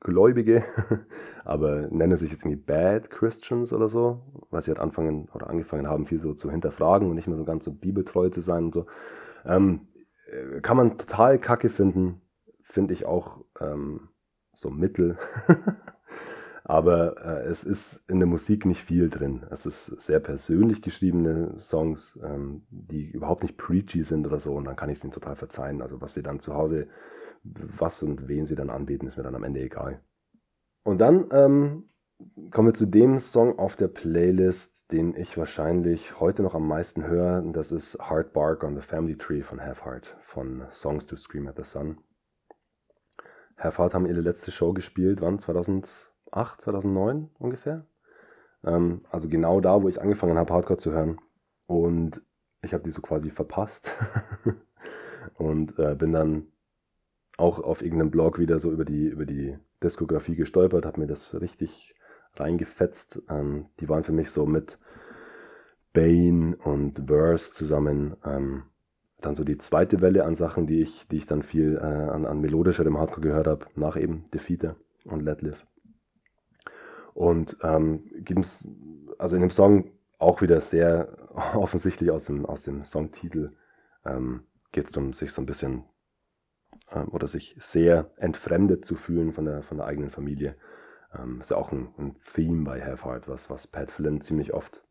[0.00, 0.64] Gläubige,
[1.44, 5.86] aber nennen sich jetzt irgendwie Bad Christians oder so, weil sie halt anfangen oder angefangen
[5.86, 8.74] haben, viel so zu hinterfragen und nicht mehr so ganz so bibeltreu zu sein und
[8.74, 8.86] so.
[9.44, 9.86] Ähm,
[10.26, 12.20] äh, kann man total kacke finden,
[12.62, 14.08] finde ich auch ähm,
[14.54, 15.18] so mittel.
[16.64, 19.44] aber äh, es ist in der Musik nicht viel drin.
[19.50, 24.64] Es ist sehr persönlich geschriebene Songs, ähm, die überhaupt nicht preachy sind oder so und
[24.64, 25.82] dann kann ich es ihnen total verzeihen.
[25.82, 26.88] Also was sie dann zu Hause
[27.44, 30.00] was und wen sie dann anbieten, ist mir dann am Ende egal.
[30.84, 31.88] Und dann ähm,
[32.50, 37.04] kommen wir zu dem Song auf der Playlist, den ich wahrscheinlich heute noch am meisten
[37.04, 37.42] höre.
[37.52, 41.48] Das ist Hard Bark on the Family Tree von Half Heart, von Songs to Scream
[41.48, 41.98] at the Sun.
[43.56, 45.38] Half Heart haben ihre letzte Show gespielt, wann?
[46.32, 47.86] 2008, 2009 ungefähr?
[48.64, 51.18] Ähm, also genau da, wo ich angefangen habe, Hardcore zu hören.
[51.66, 52.22] Und
[52.62, 53.94] ich habe die so quasi verpasst.
[55.34, 56.46] und äh, bin dann
[57.38, 61.40] auch auf irgendeinem Blog wieder so über die, über die Diskografie gestolpert, habe mir das
[61.40, 61.94] richtig
[62.36, 63.22] reingefetzt.
[63.28, 64.78] Ähm, die waren für mich so mit
[65.92, 68.64] Bane und Verse zusammen ähm,
[69.20, 72.26] dann so die zweite Welle an Sachen, die ich, die ich dann viel äh, an,
[72.26, 75.66] an melodischerem Hardcore gehört habe, nach eben Defeater und Let Live.
[77.14, 78.66] Und ähm, gibt's
[79.18, 81.16] also in dem Song auch wieder sehr
[81.54, 83.54] offensichtlich aus dem, aus dem Songtitel
[84.04, 85.84] ähm, geht es darum, sich so ein bisschen
[86.90, 90.56] ähm, oder sich sehr entfremdet zu fühlen von der, von der eigenen Familie.
[91.14, 94.54] Ähm, ist ja auch ein, ein Theme bei Have Heart, was, was Pat Flynn ziemlich
[94.54, 94.84] oft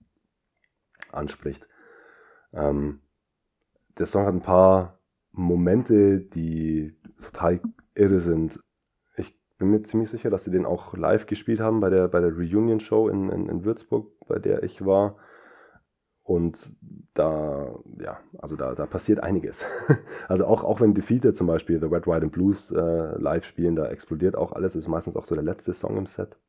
[1.12, 1.68] anspricht.
[2.54, 3.02] Ähm,
[3.98, 5.00] der Song hat ein paar
[5.32, 7.62] Momente, die total
[7.96, 8.60] irre sind.
[9.62, 12.32] Bin mir ziemlich sicher, dass sie den auch live gespielt haben bei der, bei der
[12.32, 15.18] Reunion-Show in, in, in Würzburg, bei der ich war.
[16.24, 16.76] Und
[17.14, 19.64] da, ja, also da, da passiert einiges.
[20.28, 23.76] also auch, auch wenn Defeater zum Beispiel The Red, White and Blues äh, live spielen,
[23.76, 26.40] da explodiert auch alles, ist meistens auch so der letzte Song im Set.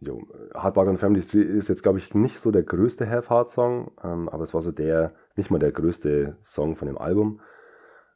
[0.00, 3.28] Jo, Hard on the Family Street ist jetzt, glaube ich, nicht so der größte Have
[3.28, 6.96] Heart Song, ähm, aber es war so der, nicht mal der größte Song von dem
[6.96, 7.40] Album,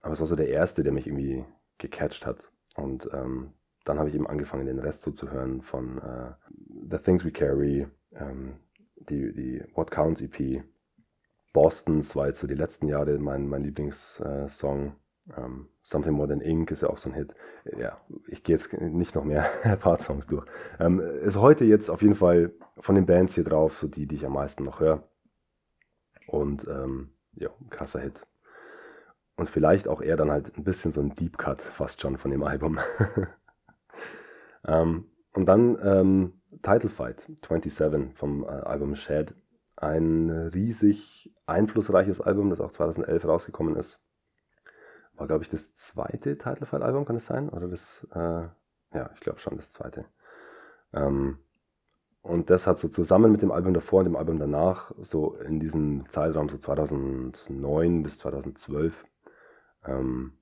[0.01, 1.45] aber es war so der erste, der mich irgendwie
[1.77, 2.51] gecatcht hat.
[2.77, 3.53] Und ähm,
[3.85, 6.33] dann habe ich eben angefangen, den Rest so zu hören von äh,
[6.91, 8.57] The Things We Carry, ähm,
[8.97, 10.63] die, die What Counts EP,
[11.53, 14.97] Bostons war jetzt so die letzten Jahre mein, mein Lieblingssong.
[15.37, 17.35] Ähm, Something More Than Ink ist ja auch so ein Hit.
[17.77, 19.43] Ja, ich gehe jetzt nicht noch mehr
[19.81, 20.47] Part-Songs durch.
[20.81, 24.17] Ähm, ist heute jetzt auf jeden Fall von den Bands hier drauf, so die, die
[24.17, 25.09] ich am meisten noch höre.
[26.27, 28.23] Und ähm, ja, krasser Hit.
[29.37, 32.31] Und vielleicht auch eher dann halt ein bisschen so ein Deep Cut fast schon von
[32.31, 32.79] dem Album.
[34.67, 39.35] ähm, und dann ähm, Title Fight 27 vom äh, Album Shed
[39.77, 44.01] ein riesig einflussreiches Album, das auch 2011 rausgekommen ist.
[45.15, 47.49] War, glaube ich, das zweite Titelfile-Album, kann es sein?
[47.49, 48.47] Oder das, äh,
[48.95, 50.05] ja, ich glaube schon das zweite.
[50.93, 51.39] Ähm,
[52.23, 55.59] und das hat so zusammen mit dem Album davor und dem Album danach, so in
[55.59, 59.05] diesem Zeitraum, so 2009 bis 2012,
[59.85, 60.35] ähm,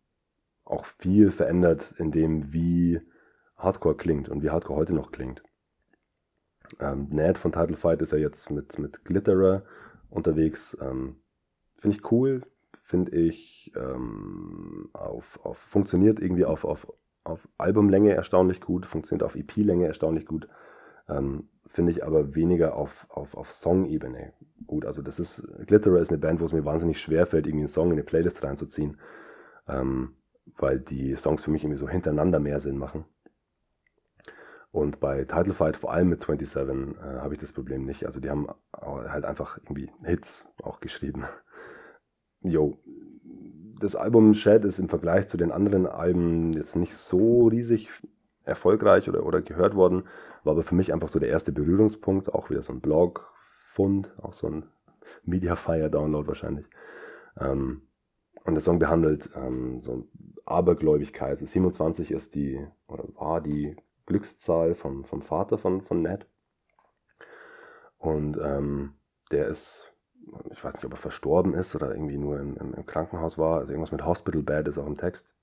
[0.65, 3.01] auch viel verändert in dem, wie
[3.63, 5.43] Hardcore klingt und wie Hardcore heute noch klingt.
[6.79, 9.65] Ähm, Ned von Title Fight ist ja jetzt mit, mit Glitterer
[10.09, 10.77] unterwegs.
[10.81, 11.17] Ähm,
[11.77, 12.43] finde ich cool,
[12.83, 16.87] finde ich ähm, auf, auf, funktioniert irgendwie auf, auf,
[17.25, 20.49] auf Albumlänge erstaunlich gut, funktioniert auf EP-Länge erstaunlich gut.
[21.09, 24.33] Ähm, finde ich aber weniger auf, auf, auf Song-Ebene
[24.67, 24.85] gut.
[24.85, 27.69] Also das ist, Glitterer ist eine Band, wo es mir wahnsinnig schwer fällt, irgendwie einen
[27.69, 28.99] Song in eine Playlist reinzuziehen,
[29.69, 30.15] ähm,
[30.57, 33.05] weil die Songs für mich irgendwie so hintereinander mehr Sinn machen.
[34.73, 38.07] Und bei Title Fight, vor allem mit 27, äh, habe ich das Problem nicht.
[38.07, 41.25] Also die haben halt einfach irgendwie Hits auch geschrieben.
[42.43, 42.79] Jo,
[43.81, 47.91] das Album Shed ist im Vergleich zu den anderen Alben jetzt nicht so riesig
[48.45, 50.05] erfolgreich oder, oder gehört worden,
[50.43, 54.33] war aber für mich einfach so der erste Berührungspunkt, auch wieder so ein Blog-Fund, auch
[54.33, 54.65] so ein
[55.25, 56.67] Mediafire-Download wahrscheinlich.
[57.39, 57.83] Ähm,
[58.45, 60.09] und der Song behandelt ähm, so
[60.47, 61.31] Abergläubigkeit.
[61.31, 63.77] Also 27 ist die, oder war die
[64.11, 66.27] Glückszahl vom, vom Vater von, von Ned.
[67.97, 68.95] Und ähm,
[69.31, 69.93] der ist,
[70.51, 73.59] ich weiß nicht, ob er verstorben ist oder irgendwie nur im, im, im, Krankenhaus war.
[73.59, 75.37] Also irgendwas mit Hospital Bed ist auch im Text.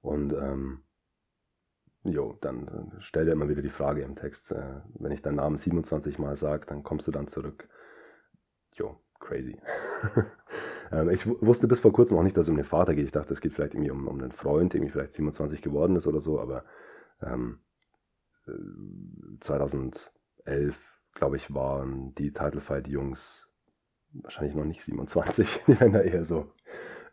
[0.00, 0.84] Und ähm,
[2.02, 5.58] jo, dann stell dir immer wieder die Frage im Text, äh, wenn ich deinen Namen
[5.58, 7.68] 27 Mal sage, dann kommst du dann zurück.
[8.72, 9.60] Jo, crazy.
[10.92, 13.04] ähm, ich wusste bis vor kurzem auch nicht, dass es um den Vater geht.
[13.04, 15.96] Ich dachte, es geht vielleicht irgendwie um, um einen Freund, der irgendwie vielleicht 27 geworden
[15.96, 16.64] ist oder so, aber
[17.22, 17.60] ähm,
[19.40, 20.06] 2011,
[20.44, 20.70] äh,
[21.14, 23.48] glaube ich, waren die Title Fight Jungs
[24.12, 26.52] wahrscheinlich noch nicht 27, die werden da eher so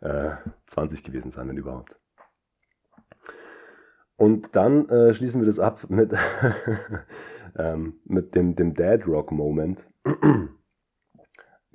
[0.01, 0.35] äh,
[0.67, 1.99] 20 gewesen sein, wenn überhaupt.
[4.17, 6.13] Und dann äh, schließen wir das ab mit,
[7.57, 9.89] ähm, mit dem, dem Dad Rock Moment.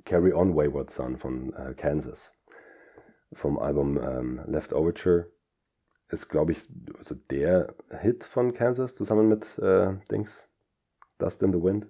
[0.05, 2.33] Carry On Wayward Son von äh, Kansas.
[3.33, 5.27] Vom Album ähm, Left Overture.
[6.11, 10.47] Ist, glaube ich, also der Hit von Kansas zusammen mit äh, Dings.
[11.17, 11.87] Dust in the Wind.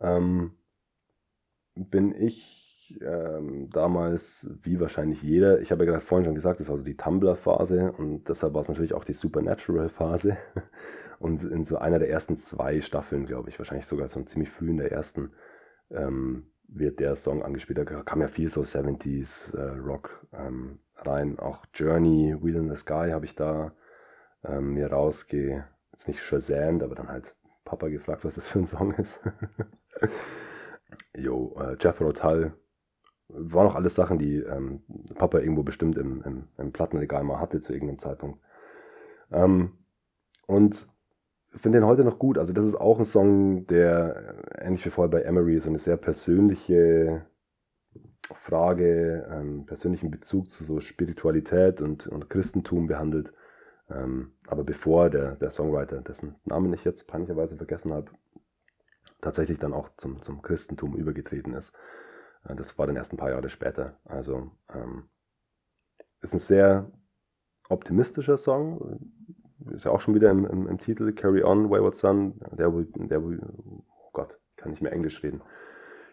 [0.00, 0.52] Ähm,
[1.74, 6.68] bin ich ähm, damals, wie wahrscheinlich jeder, ich habe ja gerade vorhin schon gesagt, das
[6.68, 10.36] war so die Tumblr-Phase und deshalb war es natürlich auch die Supernatural-Phase.
[11.18, 14.68] Und in so einer der ersten zwei Staffeln, glaube ich, wahrscheinlich sogar so ziemlich früh
[14.68, 15.32] in der ersten,
[15.90, 17.78] ähm, wird der Song angespielt.
[17.78, 21.38] Da kam ja viel so 70s äh, Rock ähm, rein.
[21.38, 23.72] Auch Journey, Wheel in the Sky habe ich da
[24.44, 28.66] ähm, mir rausge, jetzt nicht Shazam, aber dann halt Papa gefragt, was das für ein
[28.66, 29.20] Song ist.
[31.16, 32.52] Jo, äh, Jethro Tull,
[33.28, 34.82] waren auch alles Sachen, die ähm,
[35.16, 38.38] Papa irgendwo bestimmt im, im, im, Plattenregal mal hatte zu irgendeinem Zeitpunkt.
[39.32, 39.72] Ähm,
[40.46, 40.86] und
[41.50, 42.38] finde den heute noch gut.
[42.38, 45.78] Also das ist auch ein Song, der äh, ähnlich wie vorher bei Emery so eine
[45.78, 47.26] sehr persönliche
[48.34, 53.32] Frage, ähm, persönlichen Bezug zu so Spiritualität und, und Christentum behandelt.
[53.90, 58.10] Ähm, aber bevor der, der Songwriter, dessen Namen ich jetzt peinlicherweise vergessen habe,
[59.20, 61.72] tatsächlich dann auch zum, zum Christentum übergetreten ist.
[62.48, 63.96] Äh, das war dann erst ein paar Jahre später.
[64.04, 65.04] Also ähm,
[66.20, 66.90] ist ein sehr
[67.68, 69.00] optimistischer Song.
[69.72, 72.38] Ist ja auch schon wieder im, im, im Titel Carry On, Wayward Son.
[72.52, 75.42] Der, der, oh Gott, kann nicht mehr Englisch reden.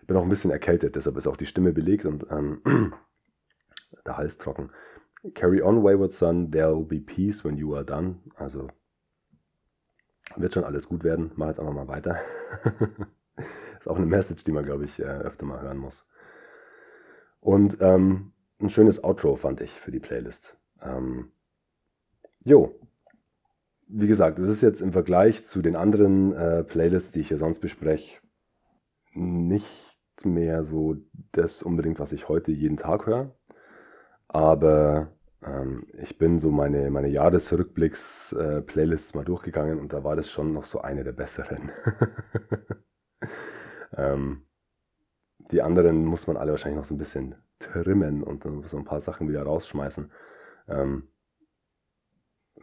[0.05, 2.61] Bin auch ein bisschen erkältet, deshalb ist auch die Stimme belegt und ähm,
[4.05, 4.71] der Hals trocken.
[5.33, 8.19] Carry on, Wayward Son, there will be peace when you are done.
[8.35, 8.67] Also
[10.35, 11.31] wird schon alles gut werden.
[11.35, 12.17] Mach jetzt einfach mal weiter.
[13.79, 16.05] ist auch eine Message, die man, glaube ich, äh, öfter mal hören muss.
[17.39, 20.57] Und ähm, ein schönes Outro fand ich für die Playlist.
[20.81, 21.31] Ähm,
[22.45, 22.79] jo,
[23.87, 27.37] wie gesagt, es ist jetzt im Vergleich zu den anderen äh, Playlists, die ich hier
[27.37, 28.19] sonst bespreche,
[29.13, 29.92] nicht
[30.25, 30.95] mehr so
[31.31, 33.35] das unbedingt, was ich heute jeden Tag höre.
[34.27, 35.11] Aber
[35.45, 40.53] ähm, ich bin so meine, meine Jahresrückblicks-Playlists äh, mal durchgegangen und da war das schon
[40.53, 41.71] noch so eine der besseren.
[43.97, 44.45] ähm,
[45.51, 49.01] die anderen muss man alle wahrscheinlich noch so ein bisschen trimmen und so ein paar
[49.01, 50.11] Sachen wieder rausschmeißen.
[50.67, 51.09] Ähm,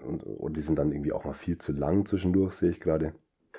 [0.03, 3.13] und, und die sind dann irgendwie auch mal viel zu lang zwischendurch, sehe ich gerade.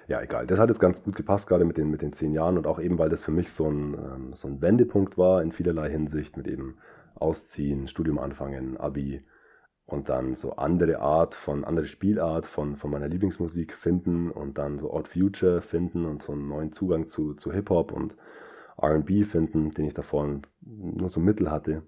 [0.07, 0.47] Ja, egal.
[0.47, 2.79] Das hat jetzt ganz gut gepasst, gerade mit den, mit den zehn Jahren und auch
[2.79, 6.37] eben, weil das für mich so ein, ähm, so ein Wendepunkt war in vielerlei Hinsicht
[6.37, 6.77] mit eben
[7.15, 9.23] Ausziehen, Studium anfangen, Abi
[9.85, 14.79] und dann so andere Art von, andere Spielart von, von meiner Lieblingsmusik finden und dann
[14.79, 18.17] so Odd Future finden und so einen neuen Zugang zu, zu Hip-Hop und
[18.81, 21.83] RB finden, den ich davor nur so mittel hatte.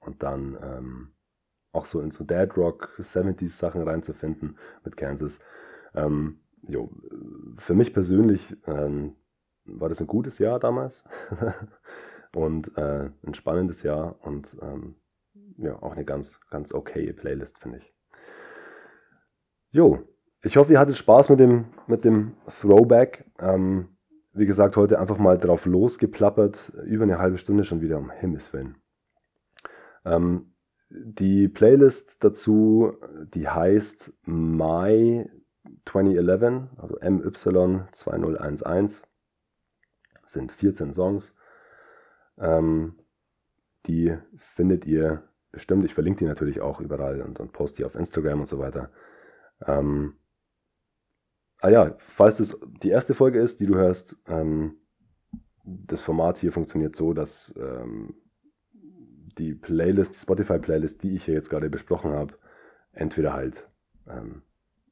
[0.00, 1.08] Und dann ähm,
[1.72, 5.40] auch so in so Dead Rock 70s Sachen reinzufinden mit Kansas.
[5.94, 6.90] Ähm, jo,
[7.56, 9.16] für mich persönlich ähm,
[9.64, 11.04] war das ein gutes Jahr damals
[12.36, 14.96] und äh, ein spannendes Jahr und ähm,
[15.56, 17.94] ja, auch eine ganz, ganz okay Playlist, finde ich.
[19.70, 20.02] Jo,
[20.42, 23.24] ich hoffe, ihr hattet Spaß mit dem, mit dem Throwback.
[23.38, 23.96] Ähm,
[24.32, 26.72] wie gesagt, heute einfach mal drauf losgeplappert.
[26.84, 28.76] Über eine halbe Stunde schon wieder, um Himmels Willen.
[30.04, 30.54] Ähm,
[30.90, 32.92] die Playlist dazu,
[33.32, 35.28] die heißt My
[35.86, 39.02] 2011, also MY2011,
[40.26, 41.34] sind 14 Songs.
[42.38, 42.98] Ähm,
[43.86, 45.22] die findet ihr
[45.52, 45.84] bestimmt.
[45.84, 48.90] Ich verlinke die natürlich auch überall und, und poste die auf Instagram und so weiter.
[49.66, 50.16] Ähm,
[51.64, 54.76] Ah ja, falls das die erste Folge ist, die du hörst, ähm,
[55.64, 58.12] das Format hier funktioniert so, dass ähm,
[59.38, 62.34] die Playlist, die Spotify-Playlist, die ich hier jetzt gerade besprochen habe,
[62.92, 63.66] entweder halt
[64.06, 64.42] ähm,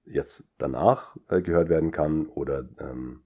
[0.04, 3.22] jetzt danach äh, gehört werden kann oder ähm,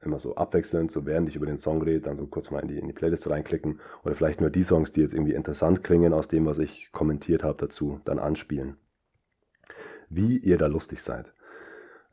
[0.00, 2.68] immer so abwechselnd, so während ich über den Song rede, dann so kurz mal in
[2.68, 6.12] die, in die Playlist reinklicken oder vielleicht nur die Songs, die jetzt irgendwie interessant klingen
[6.12, 8.76] aus dem, was ich kommentiert habe dazu, dann anspielen.
[10.08, 11.32] Wie ihr da lustig seid.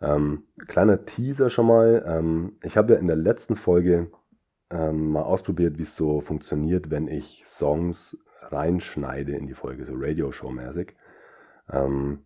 [0.01, 2.03] Ähm, kleiner Teaser schon mal.
[2.05, 4.11] Ähm, ich habe ja in der letzten Folge
[4.69, 9.93] ähm, mal ausprobiert, wie es so funktioniert, wenn ich Songs reinschneide in die Folge, so
[9.95, 10.95] Radio-Show-mäßig.
[11.71, 12.25] Ähm,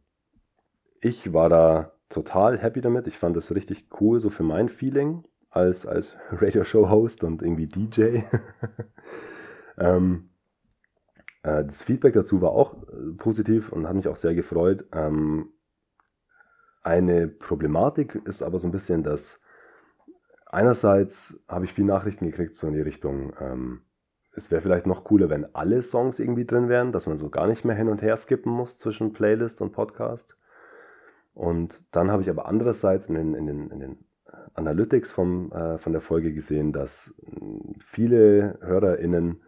[1.01, 3.07] ich war da total happy damit.
[3.07, 8.21] Ich fand das richtig cool, so für mein Feeling als, als Radio-Show-Host und irgendwie DJ.
[9.77, 10.29] ähm,
[11.43, 14.85] äh, das Feedback dazu war auch äh, positiv und hat mich auch sehr gefreut.
[14.91, 15.49] Ähm,
[16.81, 19.39] eine Problematik ist aber so ein bisschen, dass
[20.45, 23.81] einerseits habe ich viele Nachrichten gekriegt, so in die Richtung, ähm,
[24.33, 27.47] es wäre vielleicht noch cooler, wenn alle Songs irgendwie drin wären, dass man so gar
[27.47, 30.37] nicht mehr hin und her skippen muss zwischen Playlist und Podcast.
[31.39, 33.97] Und dann habe ich aber andererseits in den, in den, in den
[34.55, 37.15] Analytics vom, äh, von der Folge gesehen, dass
[37.79, 39.41] viele HörerInnen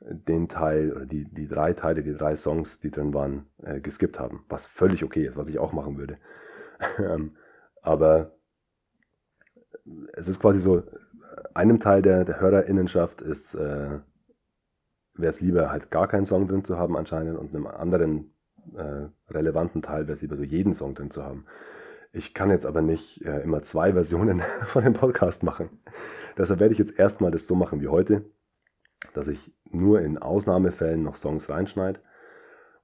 [0.00, 4.18] den Teil oder die, die drei Teile, die drei Songs, die drin waren, äh, geskippt
[4.18, 4.46] haben.
[4.48, 6.16] Was völlig okay ist, was ich auch machen würde.
[6.98, 7.36] Ähm,
[7.82, 8.32] aber
[10.14, 10.82] es ist quasi so,
[11.54, 14.00] einem Teil der, der HörerInnenschaft ist, äh,
[15.14, 18.33] wäre es lieber halt gar keinen Song drin zu haben anscheinend und einem anderen
[18.76, 21.46] äh, relevanten Teil wäre es lieber so jeden Song drin zu haben.
[22.12, 25.68] Ich kann jetzt aber nicht äh, immer zwei Versionen von dem Podcast machen.
[26.38, 28.24] Deshalb werde ich jetzt erstmal das so machen wie heute,
[29.14, 32.00] dass ich nur in Ausnahmefällen noch Songs reinschneide.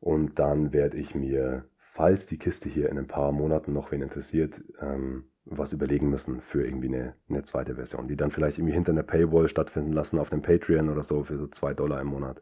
[0.01, 4.03] Und dann werde ich mir, falls die Kiste hier in ein paar Monaten noch wen
[4.03, 8.75] interessiert, ähm, was überlegen müssen für irgendwie eine, eine, zweite Version, die dann vielleicht irgendwie
[8.75, 12.09] hinter einer Paywall stattfinden lassen auf dem Patreon oder so für so zwei Dollar im
[12.09, 12.41] Monat.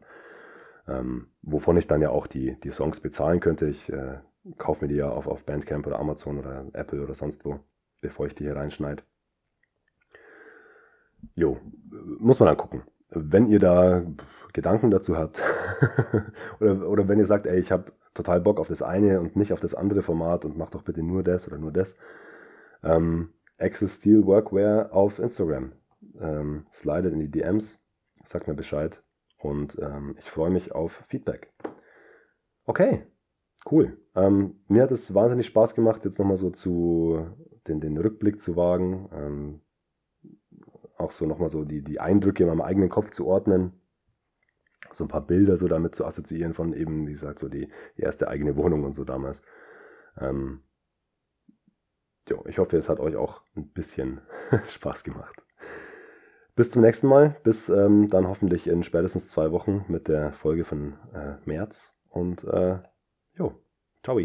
[0.89, 3.67] Ähm, wovon ich dann ja auch die, die Songs bezahlen könnte.
[3.67, 4.19] Ich äh,
[4.57, 7.59] kaufe mir die ja auf, auf Bandcamp oder Amazon oder Apple oder sonst wo,
[8.01, 9.03] bevor ich die hier reinschneide.
[11.35, 11.57] Jo,
[12.19, 12.83] muss man dann gucken.
[13.09, 14.03] Wenn ihr da
[14.53, 15.41] Gedanken dazu habt
[16.59, 19.53] oder, oder wenn ihr sagt, ey, ich habe total Bock auf das eine und nicht
[19.53, 21.95] auf das andere Format und mach doch bitte nur das oder nur das.
[22.83, 25.73] Ähm, Access Steel Workwear auf Instagram.
[26.19, 27.77] Ähm, slidet in die DMs,
[28.23, 29.01] sagt mir Bescheid
[29.39, 31.51] und ähm, ich freue mich auf Feedback.
[32.65, 33.03] Okay,
[33.69, 33.97] Cool.
[34.15, 37.27] Ähm, mir hat es wahnsinnig Spaß gemacht, jetzt nochmal so zu
[37.67, 39.09] den, den Rückblick zu wagen.
[39.13, 39.61] Ähm,
[40.97, 43.73] auch so nochmal so die, die Eindrücke in meinem eigenen Kopf zu ordnen.
[44.91, 48.01] So ein paar Bilder so damit zu assoziieren von eben, wie gesagt, so die, die
[48.01, 49.41] erste eigene Wohnung und so damals.
[50.17, 50.63] Ähm,
[52.27, 54.21] jo, ich hoffe, es hat euch auch ein bisschen
[54.67, 55.43] Spaß gemacht.
[56.59, 57.37] Bis zum nächsten Mal.
[57.43, 61.93] Bis ähm, dann hoffentlich in spätestens zwei Wochen mit der Folge von äh, März.
[62.09, 62.79] Und äh,
[63.37, 63.53] Jo,
[64.03, 64.19] ciao.